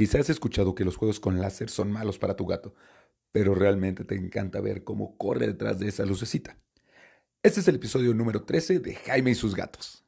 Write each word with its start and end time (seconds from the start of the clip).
Quizás 0.00 0.22
has 0.22 0.30
escuchado 0.30 0.74
que 0.74 0.86
los 0.86 0.96
juegos 0.96 1.20
con 1.20 1.42
láser 1.42 1.68
son 1.68 1.92
malos 1.92 2.18
para 2.18 2.34
tu 2.34 2.46
gato, 2.46 2.74
pero 3.32 3.54
realmente 3.54 4.02
te 4.02 4.14
encanta 4.14 4.58
ver 4.62 4.82
cómo 4.82 5.18
corre 5.18 5.46
detrás 5.46 5.78
de 5.78 5.88
esa 5.88 6.06
lucecita. 6.06 6.56
Este 7.42 7.60
es 7.60 7.68
el 7.68 7.74
episodio 7.74 8.14
número 8.14 8.44
13 8.44 8.78
de 8.78 8.94
Jaime 8.94 9.32
y 9.32 9.34
sus 9.34 9.54
gatos. 9.54 10.02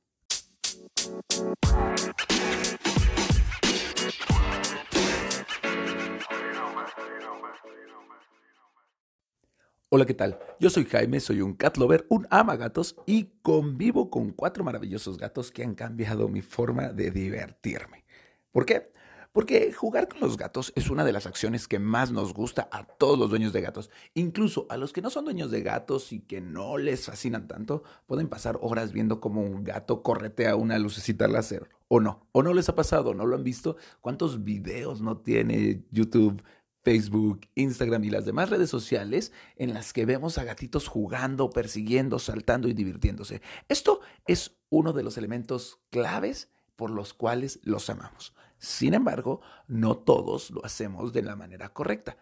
Hola, 9.91 10.07
¿qué 10.07 10.15
tal? 10.15 10.39
Yo 10.59 10.71
soy 10.71 10.87
Jaime, 10.87 11.21
soy 11.21 11.43
un 11.43 11.53
cat 11.53 11.77
lover, 11.77 12.07
un 12.09 12.27
ama 12.31 12.57
gatos 12.57 12.97
y 13.05 13.25
convivo 13.43 14.09
con 14.09 14.33
cuatro 14.33 14.65
maravillosos 14.65 15.19
gatos 15.19 15.51
que 15.53 15.63
han 15.63 15.75
cambiado 15.75 16.31
mi 16.31 16.41
forma 16.41 16.95
de 16.95 17.11
divertirme. 17.11 18.07
¿Por 18.53 18.65
qué? 18.65 18.91
Porque 19.33 19.73
jugar 19.73 20.09
con 20.09 20.21
los 20.21 20.37
gatos 20.37 20.73
es 20.77 20.91
una 20.91 21.05
de 21.05 21.13
las 21.13 21.27
acciones 21.27 21.67
que 21.67 21.79
más 21.79 22.13
nos 22.13 22.35
gusta 22.35 22.69
a 22.71 22.85
todos 22.85 23.19
los 23.19 23.31
dueños 23.31 23.55
de 23.55 23.63
gatos. 23.63 23.91
Incluso 24.13 24.67
a 24.69 24.77
los 24.77 24.93
que 24.93 25.01
no 25.01 25.09
son 25.09 25.25
dueños 25.25 25.51
de 25.51 25.63
gatos 25.63 26.13
y 26.13 26.21
que 26.21 26.43
no 26.43 26.77
les 26.77 27.07
fascinan 27.07 27.49
tanto, 27.49 27.83
pueden 28.07 28.29
pasar 28.29 28.59
horas 28.61 28.93
viendo 28.93 29.21
cómo 29.21 29.41
un 29.41 29.65
gato 29.65 30.03
corretea 30.03 30.55
una 30.57 30.79
lucecita 30.79 31.29
láser. 31.29 31.71
O 31.89 32.01
no, 32.01 32.27
o 32.33 32.43
no 32.43 32.53
les 32.53 32.69
ha 32.69 32.75
pasado, 32.75 33.15
no 33.15 33.25
lo 33.25 33.37
han 33.37 33.45
visto. 33.45 33.77
¿Cuántos 34.03 34.45
videos 34.45 35.01
no 35.01 35.17
tiene 35.19 35.83
YouTube? 35.91 36.43
Facebook, 36.83 37.43
Instagram 37.55 38.05
y 38.05 38.11
las 38.11 38.25
demás 38.25 38.51
redes 38.51 38.69
sociales 38.69 39.33
en 39.57 39.73
las 39.73 39.93
que 39.93 40.05
vemos 40.05 40.37
a 40.37 40.45
gatitos 40.45 40.89
jugando, 40.89 41.51
persiguiendo, 41.51 42.19
saltando 42.19 42.69
y 42.69 42.75
divirtiéndose. 42.75 43.41
Esto 43.69 44.01
es 44.27 44.57
uno 44.69 44.93
de 44.93 45.05
los 45.05 45.17
elementos 45.17 45.79
claves 45.91 46.51
por 46.77 46.91
los 46.91 47.15
cuales 47.15 47.61
los 47.63 47.89
amamos. 47.89 48.35
Sin 48.63 48.95
embargo, 48.95 49.41
no 49.67 49.97
todos 49.99 50.53
lo 50.53 50.65
hacemos 50.65 51.13
de 51.13 51.23
la 51.23 51.35
manera 51.35 51.71
correcta. 51.71 52.17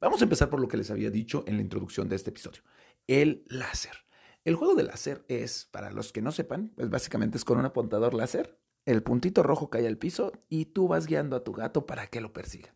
Vamos 0.00 0.20
a 0.20 0.24
empezar 0.24 0.48
por 0.48 0.60
lo 0.60 0.68
que 0.68 0.76
les 0.76 0.92
había 0.92 1.10
dicho 1.10 1.42
en 1.48 1.56
la 1.56 1.62
introducción 1.62 2.08
de 2.08 2.14
este 2.14 2.30
episodio, 2.30 2.62
el 3.08 3.44
láser. 3.48 3.96
El 4.44 4.54
juego 4.54 4.76
de 4.76 4.84
láser 4.84 5.24
es, 5.26 5.64
para 5.64 5.90
los 5.90 6.12
que 6.12 6.22
no 6.22 6.30
sepan, 6.30 6.70
pues 6.76 6.90
básicamente 6.90 7.38
es 7.38 7.44
con 7.44 7.58
un 7.58 7.64
apuntador 7.64 8.14
láser, 8.14 8.56
el 8.86 9.02
puntito 9.02 9.42
rojo 9.42 9.68
cae 9.68 9.88
al 9.88 9.98
piso 9.98 10.30
y 10.48 10.66
tú 10.66 10.86
vas 10.86 11.08
guiando 11.08 11.34
a 11.34 11.42
tu 11.42 11.52
gato 11.52 11.86
para 11.86 12.06
que 12.06 12.20
lo 12.20 12.32
persiga. 12.32 12.72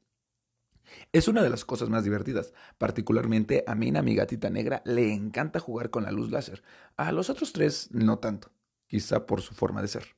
Es 1.12 1.28
una 1.28 1.44
de 1.44 1.50
las 1.50 1.64
cosas 1.64 1.88
más 1.88 2.02
divertidas. 2.02 2.52
Particularmente 2.78 3.62
a 3.68 3.76
mí, 3.76 3.92
a 3.96 4.02
mi 4.02 4.16
gatita 4.16 4.50
negra, 4.50 4.82
le 4.84 5.12
encanta 5.12 5.60
jugar 5.60 5.90
con 5.90 6.02
la 6.02 6.10
luz 6.10 6.32
láser. 6.32 6.64
A 6.96 7.12
los 7.12 7.30
otros 7.30 7.52
tres, 7.52 7.90
no 7.92 8.18
tanto. 8.18 8.50
Quizá 8.88 9.24
por 9.24 9.40
su 9.40 9.54
forma 9.54 9.82
de 9.82 9.88
ser. 9.88 10.16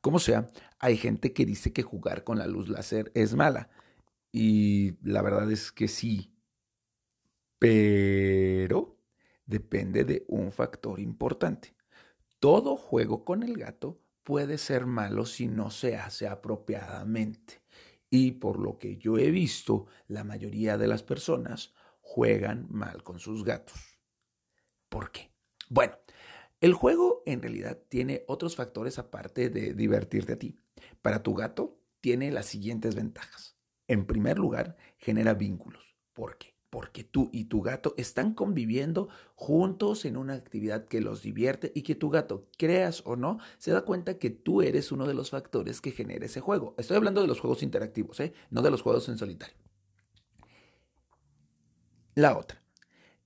Como 0.00 0.18
sea, 0.18 0.48
hay 0.80 0.96
gente 0.96 1.32
que 1.32 1.44
dice 1.44 1.72
que 1.72 1.82
jugar 1.82 2.24
con 2.24 2.38
la 2.38 2.46
luz 2.46 2.68
láser 2.68 3.12
es 3.14 3.34
mala. 3.34 3.68
Y 4.32 4.94
la 5.02 5.22
verdad 5.22 5.50
es 5.52 5.70
que 5.70 5.88
sí. 5.88 6.32
Pero 7.58 8.96
depende 9.44 10.04
de 10.04 10.24
un 10.28 10.52
factor 10.52 10.98
importante. 10.98 11.74
Todo 12.38 12.76
juego 12.76 13.24
con 13.24 13.42
el 13.42 13.58
gato 13.58 14.00
puede 14.24 14.56
ser 14.56 14.86
malo 14.86 15.26
si 15.26 15.46
no 15.48 15.70
se 15.70 15.96
hace 15.96 16.26
apropiadamente. 16.26 17.62
Y 18.08 18.32
por 18.32 18.58
lo 18.58 18.78
que 18.78 18.96
yo 18.96 19.18
he 19.18 19.30
visto, 19.30 19.86
la 20.08 20.24
mayoría 20.24 20.78
de 20.78 20.88
las 20.88 21.02
personas 21.02 21.74
juegan 22.00 22.66
mal 22.70 23.02
con 23.02 23.18
sus 23.18 23.44
gatos. 23.44 23.78
¿Por 24.88 25.12
qué? 25.12 25.30
Bueno, 25.68 25.96
el 26.60 26.74
juego 26.74 27.22
en 27.26 27.40
realidad 27.40 27.78
tiene 27.88 28.24
otros 28.26 28.56
factores 28.56 28.98
aparte 28.98 29.50
de 29.50 29.74
divertirte 29.74 30.32
a 30.32 30.38
ti. 30.38 30.56
Para 31.02 31.22
tu 31.22 31.34
gato 31.34 31.78
tiene 32.00 32.30
las 32.30 32.46
siguientes 32.46 32.94
ventajas. 32.94 33.56
En 33.88 34.06
primer 34.06 34.38
lugar, 34.38 34.76
genera 34.98 35.34
vínculos. 35.34 35.96
¿Por 36.12 36.38
qué? 36.38 36.54
Porque 36.70 37.02
tú 37.02 37.28
y 37.32 37.46
tu 37.46 37.62
gato 37.62 37.94
están 37.96 38.34
conviviendo 38.34 39.08
juntos 39.34 40.04
en 40.04 40.16
una 40.16 40.34
actividad 40.34 40.86
que 40.86 41.00
los 41.00 41.22
divierte 41.22 41.72
y 41.74 41.82
que 41.82 41.96
tu 41.96 42.10
gato, 42.10 42.46
creas 42.56 43.02
o 43.04 43.16
no, 43.16 43.38
se 43.58 43.72
da 43.72 43.82
cuenta 43.82 44.18
que 44.18 44.30
tú 44.30 44.62
eres 44.62 44.92
uno 44.92 45.06
de 45.06 45.14
los 45.14 45.30
factores 45.30 45.80
que 45.80 45.90
genera 45.90 46.26
ese 46.26 46.40
juego. 46.40 46.76
Estoy 46.78 46.96
hablando 46.96 47.20
de 47.20 47.26
los 47.26 47.40
juegos 47.40 47.64
interactivos, 47.64 48.20
¿eh? 48.20 48.32
no 48.50 48.62
de 48.62 48.70
los 48.70 48.82
juegos 48.82 49.08
en 49.08 49.18
solitario. 49.18 49.56
La 52.14 52.36
otra. 52.36 52.62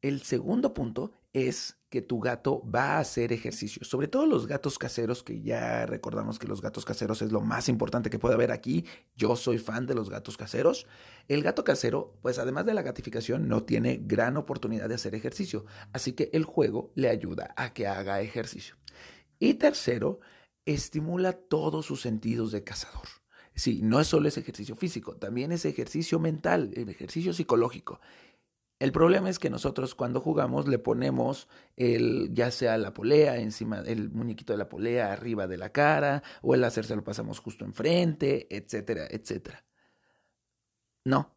El 0.00 0.22
segundo 0.22 0.72
punto 0.72 1.12
es 1.32 1.76
que 1.94 2.02
tu 2.02 2.18
gato 2.18 2.60
va 2.68 2.96
a 2.96 2.98
hacer 2.98 3.32
ejercicio. 3.32 3.84
Sobre 3.84 4.08
todo 4.08 4.26
los 4.26 4.48
gatos 4.48 4.80
caseros, 4.80 5.22
que 5.22 5.40
ya 5.42 5.86
recordamos 5.86 6.40
que 6.40 6.48
los 6.48 6.60
gatos 6.60 6.84
caseros 6.84 7.22
es 7.22 7.30
lo 7.30 7.40
más 7.40 7.68
importante 7.68 8.10
que 8.10 8.18
puede 8.18 8.34
haber 8.34 8.50
aquí. 8.50 8.84
Yo 9.14 9.36
soy 9.36 9.58
fan 9.58 9.86
de 9.86 9.94
los 9.94 10.10
gatos 10.10 10.36
caseros. 10.36 10.88
El 11.28 11.44
gato 11.44 11.62
casero, 11.62 12.18
pues 12.20 12.40
además 12.40 12.66
de 12.66 12.74
la 12.74 12.82
gratificación, 12.82 13.46
no 13.46 13.62
tiene 13.62 14.00
gran 14.02 14.36
oportunidad 14.36 14.88
de 14.88 14.96
hacer 14.96 15.14
ejercicio. 15.14 15.66
Así 15.92 16.14
que 16.14 16.30
el 16.32 16.44
juego 16.44 16.90
le 16.96 17.10
ayuda 17.10 17.54
a 17.56 17.72
que 17.72 17.86
haga 17.86 18.20
ejercicio. 18.20 18.74
Y 19.38 19.54
tercero, 19.54 20.18
estimula 20.66 21.32
todos 21.32 21.86
sus 21.86 22.00
sentidos 22.00 22.50
de 22.50 22.64
cazador. 22.64 23.06
Sí, 23.54 23.82
no 23.84 24.00
es 24.00 24.08
solo 24.08 24.26
ese 24.26 24.40
ejercicio 24.40 24.74
físico, 24.74 25.14
también 25.14 25.52
es 25.52 25.64
ejercicio 25.64 26.18
mental, 26.18 26.72
el 26.74 26.88
ejercicio 26.88 27.32
psicológico. 27.32 28.00
El 28.84 28.92
problema 28.92 29.30
es 29.30 29.38
que 29.38 29.48
nosotros 29.48 29.94
cuando 29.94 30.20
jugamos 30.20 30.68
le 30.68 30.78
ponemos 30.78 31.48
el, 31.78 32.34
ya 32.34 32.50
sea 32.50 32.76
la 32.76 32.92
polea 32.92 33.38
encima, 33.38 33.78
el 33.80 34.10
muñequito 34.10 34.52
de 34.52 34.58
la 34.58 34.68
polea 34.68 35.10
arriba 35.10 35.46
de 35.46 35.56
la 35.56 35.72
cara, 35.72 36.22
o 36.42 36.54
el 36.54 36.60
láser 36.60 36.84
se 36.84 36.94
lo 36.94 37.02
pasamos 37.02 37.38
justo 37.38 37.64
enfrente, 37.64 38.46
etcétera, 38.54 39.06
etcétera. 39.08 39.64
No. 41.02 41.34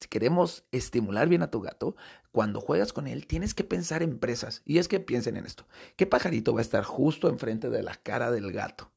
Si 0.00 0.08
queremos 0.08 0.64
estimular 0.72 1.28
bien 1.28 1.42
a 1.42 1.50
tu 1.50 1.60
gato, 1.60 1.96
cuando 2.32 2.62
juegas 2.62 2.94
con 2.94 3.06
él 3.06 3.26
tienes 3.26 3.52
que 3.52 3.64
pensar 3.64 4.02
en 4.02 4.18
presas. 4.18 4.62
Y 4.64 4.78
es 4.78 4.88
que 4.88 4.98
piensen 4.98 5.36
en 5.36 5.44
esto. 5.44 5.66
¿Qué 5.96 6.06
pajarito 6.06 6.54
va 6.54 6.60
a 6.60 6.62
estar 6.62 6.84
justo 6.84 7.28
enfrente 7.28 7.68
de 7.68 7.82
la 7.82 7.96
cara 7.96 8.30
del 8.30 8.52
gato? 8.52 8.90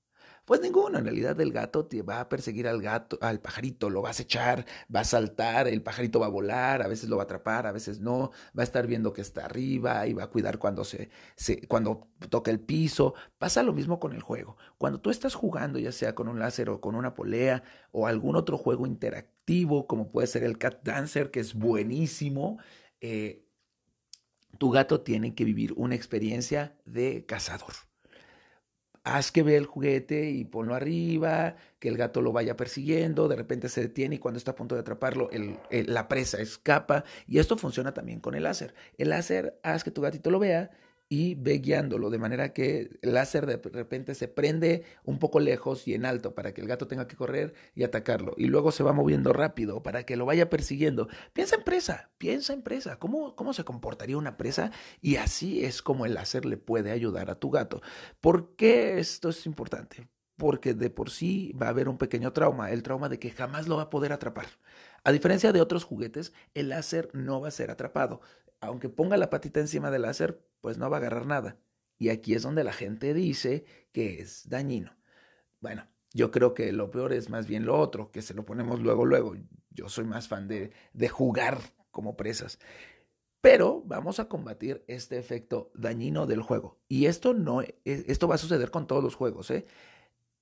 Pues 0.49 0.61
ninguno, 0.61 0.97
en 0.97 1.03
realidad 1.03 1.39
el 1.41 1.51
gato 1.51 1.85
te 1.85 2.01
va 2.01 2.21
a 2.21 2.27
perseguir 2.27 2.67
al 2.67 2.81
gato, 2.81 3.19
al 3.21 3.39
pajarito, 3.39 3.91
lo 3.91 4.01
vas 4.01 4.19
a 4.19 4.23
echar, 4.23 4.65
va 4.93 5.01
a 5.01 5.03
saltar, 5.03 5.67
el 5.67 5.83
pajarito 5.83 6.19
va 6.19 6.25
a 6.25 6.29
volar, 6.29 6.81
a 6.81 6.87
veces 6.87 7.07
lo 7.07 7.17
va 7.17 7.21
a 7.21 7.25
atrapar, 7.25 7.67
a 7.67 7.71
veces 7.71 7.99
no, 7.99 8.31
va 8.57 8.61
a 8.61 8.63
estar 8.63 8.87
viendo 8.87 9.13
que 9.13 9.21
está 9.21 9.45
arriba 9.45 10.07
y 10.07 10.13
va 10.13 10.23
a 10.23 10.31
cuidar 10.31 10.57
cuando 10.57 10.83
se, 10.85 11.11
se 11.35 11.67
cuando 11.67 12.07
toca 12.29 12.49
el 12.49 12.59
piso. 12.59 13.13
Pasa 13.37 13.61
lo 13.61 13.73
mismo 13.73 13.99
con 13.99 14.13
el 14.13 14.23
juego. 14.23 14.57
Cuando 14.79 14.99
tú 14.99 15.11
estás 15.11 15.35
jugando, 15.35 15.77
ya 15.77 15.91
sea 15.91 16.15
con 16.15 16.27
un 16.27 16.39
láser 16.39 16.71
o 16.71 16.81
con 16.81 16.95
una 16.95 17.13
polea 17.13 17.61
o 17.91 18.07
algún 18.07 18.35
otro 18.35 18.57
juego 18.57 18.87
interactivo, 18.87 19.85
como 19.85 20.11
puede 20.11 20.25
ser 20.25 20.43
el 20.43 20.57
Cat 20.57 20.79
Dancer, 20.83 21.29
que 21.29 21.41
es 21.41 21.53
buenísimo, 21.53 22.57
eh, 23.01 23.45
tu 24.57 24.71
gato 24.71 25.01
tiene 25.01 25.35
que 25.35 25.45
vivir 25.45 25.73
una 25.73 25.93
experiencia 25.93 26.75
de 26.85 27.23
cazador 27.27 27.88
haz 29.15 29.31
que 29.31 29.43
vea 29.43 29.57
el 29.57 29.65
juguete 29.65 30.29
y 30.29 30.45
ponlo 30.45 30.75
arriba, 30.75 31.55
que 31.79 31.89
el 31.89 31.97
gato 31.97 32.21
lo 32.21 32.31
vaya 32.31 32.55
persiguiendo, 32.55 33.27
de 33.27 33.35
repente 33.35 33.69
se 33.69 33.81
detiene 33.81 34.15
y 34.15 34.19
cuando 34.19 34.37
está 34.37 34.51
a 34.51 34.55
punto 34.55 34.75
de 34.75 34.81
atraparlo, 34.81 35.29
la 35.69 36.07
presa 36.07 36.41
escapa. 36.41 37.03
Y 37.27 37.39
esto 37.39 37.57
funciona 37.57 37.93
también 37.93 38.19
con 38.19 38.35
el 38.35 38.43
láser. 38.43 38.73
El 38.97 39.09
láser, 39.09 39.59
haz 39.63 39.83
que 39.83 39.91
tu 39.91 40.01
gatito 40.01 40.31
lo 40.31 40.39
vea 40.39 40.71
y 41.09 41.33
ve 41.33 41.57
guiándolo, 41.57 42.11
de 42.11 42.19
manera 42.19 42.53
que 42.53 42.91
el 43.01 43.13
láser 43.15 43.47
de 43.47 43.57
repente 43.57 44.13
se 44.13 44.27
prende 44.27 44.83
un 45.03 45.17
poco 45.17 45.39
lejos 45.39 45.87
y 45.87 45.95
en 45.95 46.05
alto 46.05 46.35
para 46.35 46.53
que 46.53 46.61
el 46.61 46.67
gato 46.67 46.87
tenga 46.87 47.07
que 47.07 47.15
correr 47.15 47.55
y 47.73 47.83
atacarlo. 47.83 48.35
Y 48.37 48.45
luego 48.45 48.71
se 48.71 48.83
va 48.83 48.93
moviendo 48.93 49.33
rápido 49.33 49.81
para 49.81 50.03
que 50.03 50.15
lo 50.15 50.27
vaya 50.27 50.49
persiguiendo. 50.51 51.07
Piensa 51.33 51.55
en 51.55 51.63
presa, 51.63 52.11
piensa 52.19 52.53
en 52.53 52.61
presa. 52.61 52.99
¿Cómo, 52.99 53.35
cómo 53.35 53.53
se 53.53 53.63
comportaría 53.63 54.17
una 54.17 54.37
presa? 54.37 54.71
Y 55.01 55.15
así 55.15 55.65
es 55.65 55.81
como 55.81 56.05
el 56.05 56.13
láser 56.13 56.45
le 56.45 56.57
puede 56.57 56.91
ayudar 56.91 57.31
a 57.31 57.39
tu 57.39 57.49
gato. 57.49 57.81
¿Por 58.21 58.55
qué 58.55 58.99
esto 58.99 59.29
es 59.29 59.47
importante? 59.47 60.07
Porque 60.37 60.75
de 60.75 60.91
por 60.91 61.09
sí 61.09 61.53
va 61.59 61.65
a 61.67 61.69
haber 61.69 61.89
un 61.89 61.97
pequeño 61.97 62.33
trauma, 62.33 62.71
el 62.71 62.83
trauma 62.83 63.09
de 63.09 63.19
que 63.19 63.31
jamás 63.31 63.67
lo 63.67 63.77
va 63.77 63.83
a 63.83 63.89
poder 63.89 64.13
atrapar. 64.13 64.45
A 65.03 65.11
diferencia 65.11 65.51
de 65.51 65.61
otros 65.61 65.83
juguetes, 65.83 66.33
el 66.53 66.69
láser 66.69 67.09
no 67.13 67.41
va 67.41 67.47
a 67.47 67.51
ser 67.51 67.71
atrapado. 67.71 68.21
Aunque 68.59 68.89
ponga 68.89 69.17
la 69.17 69.29
patita 69.29 69.59
encima 69.59 69.91
del 69.91 70.03
láser, 70.03 70.43
pues 70.61 70.77
no 70.77 70.89
va 70.89 70.97
a 70.97 70.99
agarrar 70.99 71.25
nada. 71.25 71.57
Y 71.97 72.09
aquí 72.09 72.33
es 72.33 72.43
donde 72.43 72.63
la 72.63 72.73
gente 72.73 73.13
dice 73.13 73.65
que 73.91 74.21
es 74.21 74.47
dañino. 74.49 74.95
Bueno, 75.59 75.87
yo 76.13 76.31
creo 76.31 76.53
que 76.53 76.71
lo 76.71 76.91
peor 76.91 77.13
es 77.13 77.29
más 77.29 77.47
bien 77.47 77.65
lo 77.65 77.77
otro, 77.77 78.11
que 78.11 78.21
se 78.21 78.33
lo 78.33 78.45
ponemos 78.45 78.81
luego, 78.81 79.05
luego. 79.05 79.35
Yo 79.69 79.89
soy 79.89 80.05
más 80.05 80.27
fan 80.27 80.47
de, 80.47 80.71
de 80.93 81.09
jugar 81.09 81.59
como 81.91 82.15
presas. 82.15 82.59
Pero 83.41 83.83
vamos 83.85 84.19
a 84.19 84.27
combatir 84.27 84.83
este 84.87 85.17
efecto 85.17 85.71
dañino 85.73 86.25
del 86.25 86.41
juego. 86.41 86.77
Y 86.87 87.05
esto 87.05 87.33
no, 87.33 87.61
e, 87.61 87.79
esto 87.85 88.27
va 88.27 88.35
a 88.35 88.39
suceder 88.39 88.71
con 88.71 88.87
todos 88.87 89.03
los 89.03 89.15
juegos, 89.15 89.49
¿eh? 89.51 89.65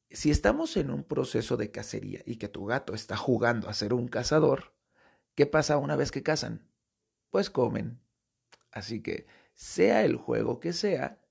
Si 0.10 0.32
estamos 0.32 0.78
en 0.78 0.90
un 0.90 1.04
proceso 1.04 1.58
de 1.58 1.72
cacería 1.72 2.22
y 2.26 2.38
que 2.38 2.48
tu 2.48 2.66
gato 2.66 2.94
está 2.94 3.18
jugando 3.18 3.70
a 3.70 3.74
ser 3.74 3.94
un 3.94 4.08
cazador, 4.08 4.74
¿qué 5.36 5.46
pasa 5.46 5.78
una 5.78 5.96
vez 5.96 6.12
que 6.12 6.24
cazan? 6.24 6.68
Pues 7.30 7.50
comen. 7.50 8.00
Así 8.72 9.02
que 9.02 9.28
sea 9.54 10.06
el 10.06 10.16
juego 10.16 10.60
que 10.60 10.74
sea, 10.74 11.22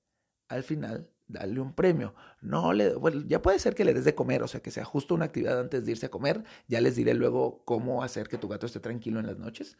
al 0.47 0.63
final 0.63 1.09
dale 1.27 1.59
un 1.59 1.73
premio. 1.73 2.15
No 2.41 2.73
le, 2.73 2.95
bueno, 2.95 3.23
ya 3.27 3.41
puede 3.41 3.59
ser 3.59 3.75
que 3.75 3.85
le 3.85 3.93
des 3.93 4.05
de 4.05 4.15
comer, 4.15 4.43
o 4.43 4.47
sea, 4.47 4.61
que 4.61 4.71
sea 4.71 4.85
justo 4.85 5.15
una 5.15 5.25
actividad 5.25 5.59
antes 5.59 5.85
de 5.85 5.91
irse 5.91 6.05
a 6.07 6.11
comer. 6.11 6.43
Ya 6.67 6.81
les 6.81 6.95
diré 6.95 7.13
luego 7.13 7.63
cómo 7.65 8.03
hacer 8.03 8.27
que 8.27 8.37
tu 8.37 8.47
gato 8.47 8.65
esté 8.65 8.79
tranquilo 8.79 9.19
en 9.19 9.27
las 9.27 9.37
noches. 9.37 9.77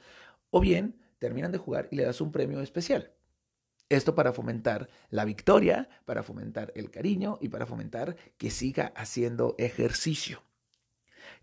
O 0.50 0.60
bien, 0.60 1.00
terminan 1.20 1.52
de 1.52 1.58
jugar 1.60 1.88
y 1.92 1.98
le 1.98 2.04
das 2.04 2.22
un 2.22 2.32
premio 2.32 2.62
especial. 2.62 3.17
Esto 3.90 4.16
para 4.16 4.34
fomentar 4.34 4.90
la 5.10 5.24
victoria, 5.24 5.88
para 6.06 6.22
fomentar 6.22 6.74
el 6.76 6.92
cariño 6.92 7.38
y 7.40 7.48
para 7.48 7.66
fomentar 7.66 8.18
que 8.38 8.52
siga 8.52 8.92
haciendo 8.96 9.56
ejercicio. 9.58 10.44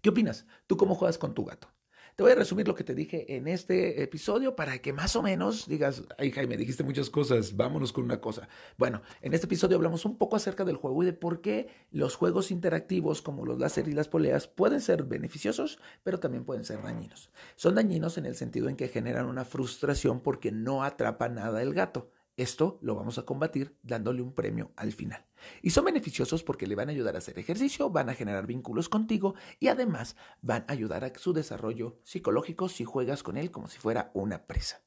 ¿Qué 0.02 0.10
opinas? 0.10 0.46
¿Tú 0.66 0.76
cómo 0.76 0.94
juegas 0.94 1.16
con 1.16 1.32
tu 1.32 1.44
gato? 1.44 1.68
Te 2.16 2.22
voy 2.22 2.30
a 2.30 2.36
resumir 2.36 2.68
lo 2.68 2.76
que 2.76 2.84
te 2.84 2.94
dije 2.94 3.34
en 3.34 3.48
este 3.48 4.00
episodio 4.02 4.54
para 4.54 4.78
que 4.78 4.92
más 4.92 5.16
o 5.16 5.22
menos 5.22 5.66
digas, 5.66 6.04
ay 6.16 6.30
Jaime, 6.30 6.56
dijiste 6.56 6.84
muchas 6.84 7.10
cosas, 7.10 7.56
vámonos 7.56 7.92
con 7.92 8.04
una 8.04 8.20
cosa. 8.20 8.46
Bueno, 8.76 9.02
en 9.20 9.34
este 9.34 9.46
episodio 9.46 9.76
hablamos 9.76 10.04
un 10.04 10.16
poco 10.16 10.36
acerca 10.36 10.64
del 10.64 10.76
juego 10.76 11.02
y 11.02 11.06
de 11.06 11.12
por 11.12 11.40
qué 11.40 11.68
los 11.90 12.14
juegos 12.14 12.52
interactivos 12.52 13.20
como 13.20 13.44
los 13.44 13.58
láser 13.58 13.88
y 13.88 13.92
las 13.92 14.06
poleas 14.06 14.46
pueden 14.46 14.80
ser 14.80 15.02
beneficiosos, 15.02 15.80
pero 16.04 16.20
también 16.20 16.44
pueden 16.44 16.64
ser 16.64 16.82
dañinos. 16.82 17.30
Son 17.56 17.74
dañinos 17.74 18.16
en 18.16 18.26
el 18.26 18.36
sentido 18.36 18.68
en 18.68 18.76
que 18.76 18.86
generan 18.86 19.26
una 19.26 19.44
frustración 19.44 20.20
porque 20.20 20.52
no 20.52 20.84
atrapa 20.84 21.28
nada 21.28 21.62
el 21.62 21.74
gato. 21.74 22.12
Esto 22.36 22.78
lo 22.82 22.96
vamos 22.96 23.18
a 23.18 23.24
combatir 23.24 23.76
dándole 23.82 24.20
un 24.20 24.34
premio 24.34 24.72
al 24.76 24.92
final. 24.92 25.24
Y 25.62 25.70
son 25.70 25.84
beneficiosos 25.84 26.42
porque 26.42 26.66
le 26.66 26.74
van 26.74 26.88
a 26.88 26.92
ayudar 26.92 27.14
a 27.14 27.18
hacer 27.18 27.38
ejercicio, 27.38 27.90
van 27.90 28.08
a 28.08 28.14
generar 28.14 28.46
vínculos 28.46 28.88
contigo 28.88 29.34
y 29.60 29.68
además 29.68 30.16
van 30.42 30.64
a 30.66 30.72
ayudar 30.72 31.04
a 31.04 31.12
su 31.16 31.32
desarrollo 31.32 32.00
psicológico 32.02 32.68
si 32.68 32.84
juegas 32.84 33.22
con 33.22 33.36
él 33.36 33.52
como 33.52 33.68
si 33.68 33.78
fuera 33.78 34.10
una 34.14 34.46
presa. 34.46 34.82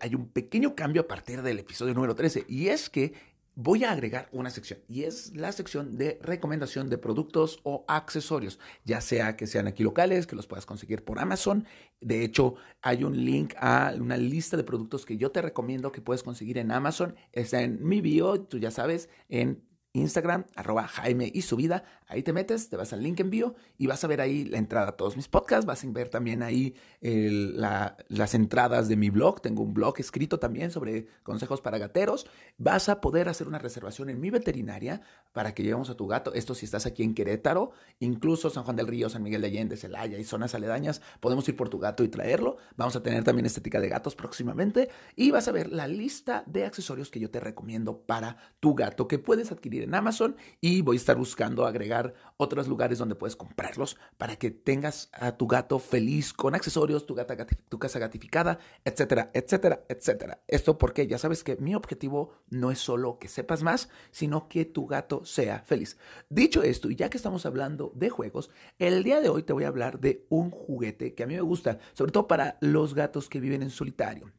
Hay 0.00 0.14
un 0.14 0.30
pequeño 0.30 0.74
cambio 0.74 1.02
a 1.02 1.08
partir 1.08 1.42
del 1.42 1.58
episodio 1.58 1.94
número 1.94 2.14
13 2.14 2.46
y 2.48 2.68
es 2.68 2.88
que 2.88 3.12
voy 3.56 3.84
a 3.84 3.90
agregar 3.90 4.28
una 4.32 4.50
sección 4.50 4.80
y 4.86 5.04
es 5.04 5.34
la 5.34 5.50
sección 5.50 5.96
de 5.96 6.20
recomendación 6.22 6.90
de 6.90 6.98
productos 6.98 7.58
o 7.64 7.86
accesorios, 7.88 8.60
ya 8.84 9.00
sea 9.00 9.36
que 9.36 9.46
sean 9.46 9.66
aquí 9.66 9.82
locales, 9.82 10.26
que 10.26 10.36
los 10.36 10.46
puedas 10.46 10.66
conseguir 10.66 11.04
por 11.04 11.18
Amazon. 11.18 11.66
De 12.00 12.22
hecho, 12.22 12.56
hay 12.82 13.02
un 13.02 13.24
link 13.24 13.54
a 13.58 13.94
una 13.98 14.18
lista 14.18 14.58
de 14.58 14.64
productos 14.64 15.06
que 15.06 15.16
yo 15.16 15.32
te 15.32 15.40
recomiendo 15.40 15.90
que 15.90 16.02
puedes 16.02 16.22
conseguir 16.22 16.58
en 16.58 16.70
Amazon. 16.70 17.16
Está 17.32 17.62
en 17.62 17.82
mi 17.82 18.02
bio, 18.02 18.42
tú 18.42 18.58
ya 18.58 18.70
sabes, 18.70 19.08
en 19.30 19.65
Instagram, 19.96 20.44
arroba 20.54 20.86
Jaime 20.86 21.30
y 21.32 21.42
su 21.42 21.56
vida. 21.56 21.84
Ahí 22.08 22.22
te 22.22 22.32
metes, 22.32 22.68
te 22.68 22.76
vas 22.76 22.92
al 22.92 23.02
link 23.02 23.18
en 23.20 23.30
bio 23.30 23.54
y 23.78 23.86
vas 23.86 24.04
a 24.04 24.06
ver 24.06 24.20
ahí 24.20 24.44
la 24.44 24.58
entrada 24.58 24.90
a 24.90 24.92
todos 24.96 25.16
mis 25.16 25.28
podcasts. 25.28 25.66
Vas 25.66 25.82
a 25.82 25.88
ver 25.88 26.08
también 26.08 26.42
ahí 26.42 26.74
las 27.00 28.34
entradas 28.34 28.88
de 28.88 28.96
mi 28.96 29.10
blog. 29.10 29.40
Tengo 29.40 29.62
un 29.62 29.74
blog 29.74 29.94
escrito 29.98 30.38
también 30.38 30.70
sobre 30.70 31.06
consejos 31.22 31.60
para 31.60 31.78
gateros. 31.78 32.26
Vas 32.58 32.88
a 32.88 33.00
poder 33.00 33.28
hacer 33.28 33.48
una 33.48 33.58
reservación 33.58 34.10
en 34.10 34.20
mi 34.20 34.30
veterinaria 34.30 35.00
para 35.32 35.54
que 35.54 35.62
llevemos 35.62 35.90
a 35.90 35.96
tu 35.96 36.06
gato. 36.06 36.32
Esto 36.34 36.54
si 36.54 36.64
estás 36.64 36.86
aquí 36.86 37.02
en 37.02 37.14
Querétaro, 37.14 37.72
incluso 37.98 38.50
San 38.50 38.64
Juan 38.64 38.76
del 38.76 38.86
Río, 38.86 39.08
San 39.08 39.22
Miguel 39.22 39.40
de 39.40 39.48
Allende, 39.48 39.76
Celaya 39.76 40.18
y 40.18 40.24
zonas 40.24 40.54
aledañas, 40.54 41.02
podemos 41.20 41.48
ir 41.48 41.56
por 41.56 41.68
tu 41.68 41.78
gato 41.78 42.04
y 42.04 42.08
traerlo. 42.08 42.56
Vamos 42.76 42.96
a 42.96 43.02
tener 43.02 43.24
también 43.24 43.46
estética 43.46 43.80
de 43.80 43.88
gatos 43.88 44.14
próximamente 44.14 44.88
y 45.16 45.30
vas 45.30 45.48
a 45.48 45.52
ver 45.52 45.72
la 45.72 45.88
lista 45.88 46.44
de 46.46 46.64
accesorios 46.64 47.10
que 47.10 47.20
yo 47.20 47.30
te 47.30 47.40
recomiendo 47.40 48.02
para 48.02 48.36
tu 48.60 48.74
gato 48.74 49.08
que 49.08 49.18
puedes 49.18 49.52
adquirir 49.52 49.85
Amazon 49.94 50.36
y 50.60 50.82
voy 50.82 50.96
a 50.96 50.98
estar 50.98 51.16
buscando 51.16 51.66
agregar 51.66 52.14
otros 52.36 52.68
lugares 52.68 52.98
donde 52.98 53.14
puedes 53.14 53.36
comprarlos 53.36 53.96
para 54.18 54.36
que 54.36 54.50
tengas 54.50 55.08
a 55.12 55.36
tu 55.36 55.46
gato 55.46 55.78
feliz 55.78 56.32
con 56.32 56.54
accesorios, 56.54 57.06
tu, 57.06 57.14
gata, 57.14 57.46
tu 57.68 57.78
casa 57.78 57.98
gatificada, 57.98 58.58
etcétera, 58.84 59.30
etcétera, 59.32 59.84
etcétera. 59.88 60.42
Esto 60.48 60.78
porque 60.78 61.06
ya 61.06 61.18
sabes 61.18 61.44
que 61.44 61.56
mi 61.56 61.74
objetivo 61.74 62.32
no 62.48 62.70
es 62.70 62.78
solo 62.78 63.18
que 63.18 63.28
sepas 63.28 63.62
más, 63.62 63.88
sino 64.10 64.48
que 64.48 64.64
tu 64.64 64.86
gato 64.86 65.24
sea 65.24 65.60
feliz. 65.60 65.96
Dicho 66.28 66.62
esto, 66.62 66.90
y 66.90 66.96
ya 66.96 67.10
que 67.10 67.16
estamos 67.16 67.46
hablando 67.46 67.92
de 67.94 68.10
juegos, 68.10 68.50
el 68.78 69.02
día 69.02 69.20
de 69.20 69.28
hoy 69.28 69.42
te 69.42 69.52
voy 69.52 69.64
a 69.64 69.68
hablar 69.68 70.00
de 70.00 70.26
un 70.28 70.50
juguete 70.50 71.14
que 71.14 71.22
a 71.22 71.26
mí 71.26 71.34
me 71.34 71.40
gusta, 71.40 71.78
sobre 71.92 72.12
todo 72.12 72.26
para 72.26 72.58
los 72.60 72.94
gatos 72.94 73.28
que 73.28 73.40
viven 73.40 73.62
en 73.62 73.70
solitario 73.70 74.32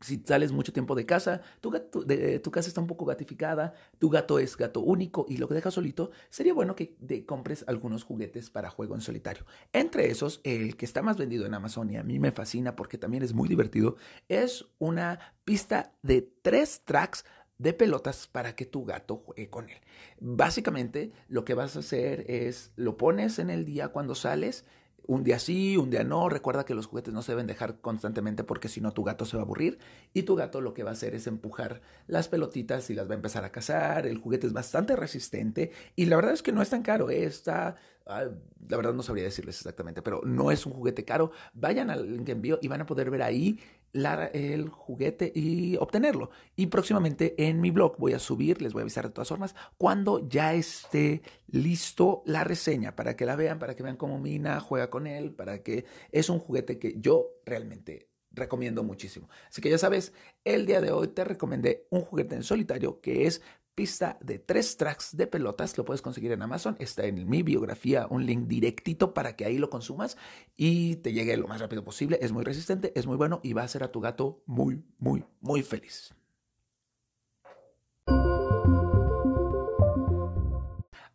si 0.00 0.22
sales 0.24 0.52
mucho 0.52 0.72
tiempo 0.72 0.94
de 0.94 1.06
casa, 1.06 1.42
tu, 1.60 1.70
gato, 1.70 2.04
tu 2.42 2.50
casa 2.50 2.68
está 2.68 2.80
un 2.80 2.86
poco 2.86 3.04
gatificada, 3.04 3.74
tu 3.98 4.08
gato 4.10 4.38
es 4.38 4.56
gato 4.56 4.80
único 4.80 5.26
y 5.28 5.36
lo 5.36 5.48
que 5.48 5.54
dejas 5.54 5.74
solito, 5.74 6.10
sería 6.30 6.54
bueno 6.54 6.74
que 6.74 6.96
compres 7.26 7.64
algunos 7.66 8.04
juguetes 8.04 8.50
para 8.50 8.70
juego 8.70 8.94
en 8.94 9.00
solitario. 9.00 9.44
Entre 9.72 10.10
esos, 10.10 10.40
el 10.44 10.76
que 10.76 10.84
está 10.84 11.02
más 11.02 11.16
vendido 11.16 11.46
en 11.46 11.54
Amazon 11.54 11.90
y 11.90 11.96
a 11.96 12.02
mí 12.02 12.18
me 12.18 12.32
fascina 12.32 12.76
porque 12.76 12.98
también 12.98 13.22
es 13.22 13.34
muy 13.34 13.48
divertido, 13.48 13.96
es 14.28 14.66
una 14.78 15.34
pista 15.44 15.92
de 16.02 16.22
tres 16.42 16.82
tracks 16.84 17.24
de 17.58 17.74
pelotas 17.74 18.26
para 18.26 18.56
que 18.56 18.64
tu 18.64 18.86
gato 18.86 19.18
juegue 19.18 19.50
con 19.50 19.68
él. 19.68 19.76
Básicamente 20.18 21.12
lo 21.28 21.44
que 21.44 21.52
vas 21.52 21.76
a 21.76 21.80
hacer 21.80 22.24
es 22.26 22.72
lo 22.74 22.96
pones 22.96 23.38
en 23.38 23.50
el 23.50 23.66
día 23.66 23.88
cuando 23.88 24.14
sales 24.14 24.64
un 25.10 25.24
día 25.24 25.40
sí, 25.40 25.76
un 25.76 25.90
día 25.90 26.04
no. 26.04 26.28
Recuerda 26.28 26.64
que 26.64 26.72
los 26.72 26.86
juguetes 26.86 27.12
no 27.12 27.20
se 27.22 27.32
deben 27.32 27.48
dejar 27.48 27.80
constantemente 27.80 28.44
porque 28.44 28.68
si 28.68 28.80
no 28.80 28.92
tu 28.92 29.02
gato 29.02 29.24
se 29.24 29.36
va 29.36 29.42
a 29.42 29.44
aburrir 29.44 29.78
y 30.14 30.22
tu 30.22 30.36
gato 30.36 30.60
lo 30.60 30.72
que 30.72 30.84
va 30.84 30.90
a 30.90 30.92
hacer 30.92 31.16
es 31.16 31.26
empujar 31.26 31.80
las 32.06 32.28
pelotitas 32.28 32.90
y 32.90 32.94
las 32.94 33.08
va 33.08 33.14
a 33.14 33.16
empezar 33.16 33.44
a 33.44 33.50
cazar. 33.50 34.06
El 34.06 34.18
juguete 34.18 34.46
es 34.46 34.52
bastante 34.52 34.94
resistente 34.94 35.72
y 35.96 36.06
la 36.06 36.14
verdad 36.14 36.32
es 36.32 36.42
que 36.42 36.52
no 36.52 36.62
es 36.62 36.70
tan 36.70 36.82
caro. 36.82 37.10
¿eh? 37.10 37.24
Está 37.24 37.76
Ah, 38.06 38.24
la 38.68 38.76
verdad 38.76 38.92
no 38.92 39.04
sabría 39.04 39.22
decirles 39.22 39.56
exactamente, 39.58 40.02
pero 40.02 40.20
no 40.24 40.50
es 40.50 40.66
un 40.66 40.72
juguete 40.72 41.04
caro. 41.04 41.30
Vayan 41.54 41.90
al 41.90 42.10
link 42.12 42.28
envío 42.28 42.58
y 42.60 42.66
van 42.66 42.80
a 42.80 42.86
poder 42.86 43.08
ver 43.08 43.22
ahí 43.22 43.60
el 43.92 44.68
juguete 44.68 45.32
y 45.34 45.76
obtenerlo. 45.76 46.30
Y 46.56 46.66
próximamente 46.66 47.34
en 47.48 47.60
mi 47.60 47.70
blog 47.70 47.96
voy 47.98 48.12
a 48.12 48.18
subir, 48.18 48.62
les 48.62 48.72
voy 48.72 48.80
a 48.80 48.82
avisar 48.82 49.06
de 49.06 49.12
todas 49.12 49.28
formas, 49.28 49.54
cuando 49.76 50.28
ya 50.28 50.54
esté 50.54 51.22
listo 51.48 52.22
la 52.26 52.44
reseña 52.44 52.94
para 52.94 53.16
que 53.16 53.26
la 53.26 53.36
vean, 53.36 53.58
para 53.58 53.74
que 53.74 53.82
vean 53.82 53.96
cómo 53.96 54.18
Mina 54.18 54.60
juega 54.60 54.90
con 54.90 55.06
él, 55.06 55.32
para 55.32 55.62
que 55.62 55.84
es 56.12 56.28
un 56.28 56.38
juguete 56.38 56.78
que 56.78 56.94
yo 56.98 57.28
realmente 57.44 58.08
recomiendo 58.32 58.84
muchísimo. 58.84 59.28
Así 59.48 59.60
que 59.60 59.70
ya 59.70 59.78
sabes, 59.78 60.12
el 60.44 60.66
día 60.66 60.80
de 60.80 60.92
hoy 60.92 61.08
te 61.08 61.24
recomendé 61.24 61.86
un 61.90 62.02
juguete 62.02 62.36
en 62.36 62.42
solitario 62.42 63.00
que 63.00 63.26
es 63.26 63.42
pista 63.74 64.18
de 64.20 64.38
tres 64.38 64.76
tracks 64.76 65.16
de 65.16 65.26
pelotas. 65.26 65.76
Lo 65.78 65.84
puedes 65.84 66.02
conseguir 66.02 66.32
en 66.32 66.42
Amazon. 66.42 66.76
Está 66.78 67.04
en 67.04 67.28
mi 67.28 67.42
biografía 67.42 68.06
un 68.10 68.26
link 68.26 68.46
directito 68.46 69.14
para 69.14 69.36
que 69.36 69.44
ahí 69.44 69.58
lo 69.58 69.70
consumas 69.70 70.16
y 70.56 70.96
te 70.96 71.12
llegue 71.12 71.36
lo 71.36 71.48
más 71.48 71.60
rápido 71.60 71.84
posible. 71.84 72.18
Es 72.20 72.32
muy 72.32 72.44
resistente, 72.44 72.92
es 72.94 73.06
muy 73.06 73.16
bueno 73.16 73.40
y 73.42 73.52
va 73.52 73.62
a 73.62 73.66
hacer 73.66 73.82
a 73.82 73.92
tu 73.92 74.00
gato 74.00 74.42
muy, 74.46 74.82
muy, 74.98 75.24
muy 75.40 75.62
feliz. 75.62 76.14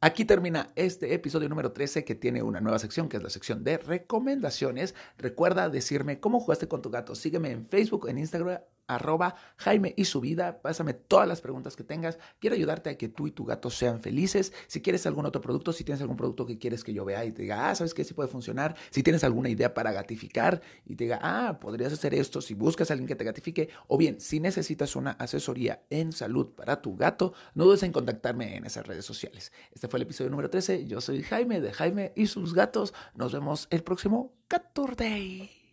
Aquí 0.05 0.23
termina 0.23 0.71
este 0.75 1.15
episodio 1.15 1.49
número 1.49 1.71
13 1.71 2.05
que 2.05 2.13
tiene 2.13 2.43
una 2.43 2.61
nueva 2.61 2.77
sección 2.77 3.09
que 3.09 3.17
es 3.17 3.23
la 3.23 3.31
sección 3.31 3.63
de 3.63 3.79
recomendaciones. 3.79 4.93
Recuerda 5.17 5.67
decirme 5.67 6.19
cómo 6.19 6.39
jugaste 6.39 6.67
con 6.67 6.83
tu 6.83 6.91
gato. 6.91 7.15
Sígueme 7.15 7.49
en 7.49 7.67
Facebook, 7.67 8.07
en 8.07 8.19
Instagram 8.19 8.59
arroba 8.87 9.35
Jaime 9.57 9.93
y 9.97 10.05
su 10.05 10.21
vida. 10.21 10.61
Pásame 10.61 10.93
todas 10.93 11.27
las 11.27 11.41
preguntas 11.41 11.75
que 11.75 11.83
tengas. 11.83 12.19
Quiero 12.39 12.55
ayudarte 12.55 12.89
a 12.89 12.97
que 12.97 13.09
tú 13.09 13.27
y 13.27 13.31
tu 13.31 13.45
gato 13.45 13.69
sean 13.69 14.01
felices. 14.01 14.53
Si 14.67 14.81
quieres 14.81 15.05
algún 15.05 15.25
otro 15.25 15.41
producto, 15.41 15.73
si 15.73 15.83
tienes 15.83 16.01
algún 16.01 16.17
producto 16.17 16.45
que 16.45 16.57
quieres 16.57 16.83
que 16.83 16.93
yo 16.93 17.05
vea 17.05 17.25
y 17.25 17.31
te 17.31 17.43
diga, 17.43 17.69
ah, 17.69 17.75
¿sabes 17.75 17.93
qué? 17.93 18.03
Sí 18.03 18.13
puede 18.13 18.29
funcionar. 18.29 18.75
Si 18.89 19.03
tienes 19.03 19.23
alguna 19.23 19.49
idea 19.49 19.73
para 19.73 19.91
gatificar 19.91 20.61
y 20.85 20.95
te 20.95 21.05
diga, 21.05 21.19
ah, 21.21 21.59
podrías 21.59 21.93
hacer 21.93 22.13
esto. 22.13 22.41
Si 22.41 22.53
buscas 22.53 22.89
a 22.89 22.93
alguien 22.93 23.07
que 23.07 23.15
te 23.15 23.23
gatifique. 23.23 23.69
O 23.87 23.97
bien, 23.97 24.19
si 24.19 24.39
necesitas 24.39 24.95
una 24.95 25.11
asesoría 25.11 25.83
en 25.89 26.11
salud 26.11 26.51
para 26.51 26.81
tu 26.81 26.95
gato, 26.95 27.33
no 27.53 27.65
dudes 27.65 27.83
en 27.83 27.91
contactarme 27.91 28.55
en 28.55 28.65
esas 28.65 28.85
redes 28.85 29.05
sociales. 29.05 29.51
Este 29.71 29.87
fue 29.87 29.97
el 29.99 30.03
episodio 30.03 30.29
número 30.29 30.49
13. 30.49 30.85
Yo 30.87 31.01
soy 31.01 31.23
Jaime 31.23 31.61
de 31.61 31.73
Jaime 31.73 32.13
y 32.15 32.27
sus 32.27 32.53
gatos. 32.53 32.93
Nos 33.15 33.33
vemos 33.33 33.67
el 33.69 33.83
próximo 33.83 34.33
14. 34.47 35.64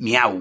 Miau. 0.00 0.40